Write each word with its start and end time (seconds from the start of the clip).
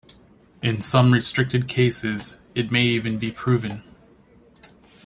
In 0.63 0.81
some 0.81 1.13
restricted 1.13 1.67
cases, 1.67 2.39
it 2.55 2.71
may 2.71 2.85
even 2.87 3.19
be 3.19 3.29
proven. 3.31 3.83